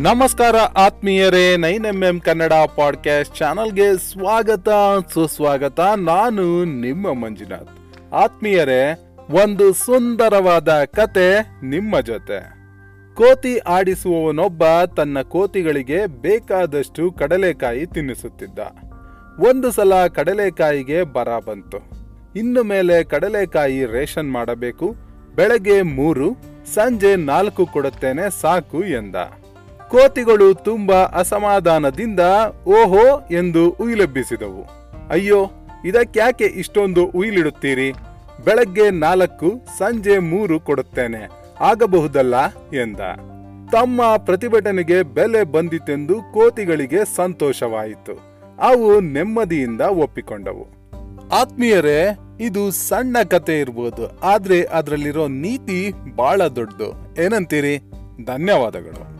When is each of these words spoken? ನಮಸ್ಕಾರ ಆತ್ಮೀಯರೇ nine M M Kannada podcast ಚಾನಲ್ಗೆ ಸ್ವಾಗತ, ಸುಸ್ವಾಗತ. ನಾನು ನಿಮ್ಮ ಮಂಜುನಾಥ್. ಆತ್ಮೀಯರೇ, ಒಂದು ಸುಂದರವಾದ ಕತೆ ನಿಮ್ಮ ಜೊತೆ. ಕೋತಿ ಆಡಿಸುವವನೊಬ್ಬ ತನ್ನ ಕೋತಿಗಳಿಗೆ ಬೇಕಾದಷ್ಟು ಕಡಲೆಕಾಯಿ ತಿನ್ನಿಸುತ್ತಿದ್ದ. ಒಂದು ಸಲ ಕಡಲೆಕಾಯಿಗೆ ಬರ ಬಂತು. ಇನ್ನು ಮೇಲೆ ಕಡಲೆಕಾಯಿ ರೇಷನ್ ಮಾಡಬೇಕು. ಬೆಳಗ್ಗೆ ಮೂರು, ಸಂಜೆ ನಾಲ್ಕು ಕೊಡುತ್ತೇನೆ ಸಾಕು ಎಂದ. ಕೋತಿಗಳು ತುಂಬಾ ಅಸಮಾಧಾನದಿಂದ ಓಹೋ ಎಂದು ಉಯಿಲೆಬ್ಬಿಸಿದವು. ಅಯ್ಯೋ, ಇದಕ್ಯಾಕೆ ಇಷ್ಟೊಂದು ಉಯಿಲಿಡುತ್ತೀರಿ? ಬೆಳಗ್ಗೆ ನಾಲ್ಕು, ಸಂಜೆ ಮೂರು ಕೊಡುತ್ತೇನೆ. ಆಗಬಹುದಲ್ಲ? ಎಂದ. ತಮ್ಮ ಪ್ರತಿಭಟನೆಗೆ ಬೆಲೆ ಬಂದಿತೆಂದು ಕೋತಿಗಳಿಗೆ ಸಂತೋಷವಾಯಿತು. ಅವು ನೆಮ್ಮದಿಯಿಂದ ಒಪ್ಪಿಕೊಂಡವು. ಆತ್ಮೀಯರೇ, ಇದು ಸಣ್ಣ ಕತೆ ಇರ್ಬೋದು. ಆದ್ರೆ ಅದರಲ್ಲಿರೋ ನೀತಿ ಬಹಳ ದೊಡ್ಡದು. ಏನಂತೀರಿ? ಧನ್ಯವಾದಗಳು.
ನಮಸ್ಕಾರ 0.00 0.56
ಆತ್ಮೀಯರೇ 0.56 1.56
nine 1.56 1.86
M 1.86 2.02
M 2.02 2.20
Kannada 2.20 2.52
podcast 2.76 3.36
ಚಾನಲ್ಗೆ 3.36 3.96
ಸ್ವಾಗತ, 3.96 4.68
ಸುಸ್ವಾಗತ. 5.12 5.80
ನಾನು 5.80 6.64
ನಿಮ್ಮ 6.64 7.12
ಮಂಜುನಾಥ್. 7.12 8.14
ಆತ್ಮೀಯರೇ, 8.14 9.08
ಒಂದು 9.30 9.72
ಸುಂದರವಾದ 9.72 10.68
ಕತೆ 10.68 11.40
ನಿಮ್ಮ 11.62 12.00
ಜೊತೆ. 12.00 12.40
ಕೋತಿ 13.14 13.58
ಆಡಿಸುವವನೊಬ್ಬ 13.58 14.62
ತನ್ನ 14.96 15.20
ಕೋತಿಗಳಿಗೆ 15.20 16.06
ಬೇಕಾದಷ್ಟು 16.06 17.12
ಕಡಲೆಕಾಯಿ 17.12 17.86
ತಿನ್ನಿಸುತ್ತಿದ್ದ. 17.86 18.58
ಒಂದು 19.38 19.70
ಸಲ 19.70 20.06
ಕಡಲೆಕಾಯಿಗೆ 20.06 21.02
ಬರ 21.02 21.28
ಬಂತು. 21.38 21.78
ಇನ್ನು 22.36 22.62
ಮೇಲೆ 22.62 23.04
ಕಡಲೆಕಾಯಿ 23.04 23.84
ರೇಷನ್ 23.84 24.32
ಮಾಡಬೇಕು. 24.32 24.94
ಬೆಳಗ್ಗೆ 25.36 25.82
ಮೂರು, 25.82 26.32
ಸಂಜೆ 26.74 27.16
ನಾಲ್ಕು 27.16 27.66
ಕೊಡುತ್ತೇನೆ 27.66 28.40
ಸಾಕು 28.40 28.84
ಎಂದ. 28.84 29.16
ಕೋತಿಗಳು 29.90 30.54
ತುಂಬಾ 30.54 30.96
ಅಸಮಾಧಾನದಿಂದ 30.96 32.20
ಓಹೋ 32.66 33.28
ಎಂದು 33.30 33.70
ಉಯಿಲೆಬ್ಬಿಸಿದವು. 33.70 34.64
ಅಯ್ಯೋ, 35.10 35.50
ಇದಕ್ಯಾಕೆ 35.84 36.44
ಇಷ್ಟೊಂದು 36.44 37.04
ಉಯಿಲಿಡುತ್ತೀರಿ? 37.04 37.92
ಬೆಳಗ್ಗೆ 38.44 38.90
ನಾಲ್ಕು, 38.90 39.66
ಸಂಜೆ 39.78 40.18
ಮೂರು 40.18 40.60
ಕೊಡುತ್ತೇನೆ. 40.60 41.28
ಆಗಬಹುದಲ್ಲ? 41.60 42.46
ಎಂದ. 42.80 43.00
ತಮ್ಮ 43.72 44.16
ಪ್ರತಿಭಟನೆಗೆ 44.16 45.02
ಬೆಲೆ 45.02 45.44
ಬಂದಿತೆಂದು 45.44 46.14
ಕೋತಿಗಳಿಗೆ 46.32 47.14
ಸಂತೋಷವಾಯಿತು. 47.16 48.12
ಅವು 48.58 49.00
ನೆಮ್ಮದಿಯಿಂದ 49.00 49.80
ಒಪ್ಪಿಕೊಂಡವು. 49.80 50.66
ಆತ್ಮೀಯರೇ, 51.32 52.18
ಇದು 52.40 52.70
ಸಣ್ಣ 52.70 53.16
ಕತೆ 53.30 53.60
ಇರ್ಬೋದು. 53.60 54.20
ಆದ್ರೆ 54.20 54.62
ಅದರಲ್ಲಿರೋ 54.62 55.28
ನೀತಿ 55.28 55.92
ಬಹಳ 56.16 56.46
ದೊಡ್ಡದು. 56.46 57.22
ಏನಂತೀರಿ? 57.22 57.78
ಧನ್ಯವಾದಗಳು. 58.24 59.13